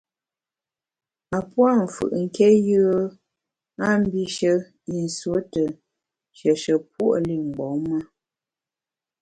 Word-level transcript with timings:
A 1.37 1.39
pua’ 1.49 1.71
mfù’ 1.83 2.05
nké 2.23 2.47
yùe 2.67 2.97
a 3.87 3.89
mbishe 4.01 4.53
yi 4.89 4.97
nsuo 5.07 5.37
te 5.51 5.63
nshieshe 5.73 6.73
puo’ 6.93 7.13
li 7.27 7.35
mgbom 7.45 7.77
me. 7.89 7.99